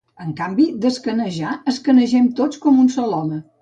[0.27, 3.45] En canvi, d'escanejar escanegem tots com un sol home.